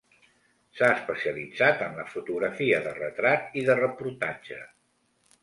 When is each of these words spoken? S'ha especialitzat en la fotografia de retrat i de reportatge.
S'ha 0.77 0.87
especialitzat 0.93 1.83
en 1.89 1.99
la 1.99 2.05
fotografia 2.15 2.81
de 2.87 2.95
retrat 3.01 3.61
i 3.63 3.65
de 3.69 3.77
reportatge. 3.83 4.61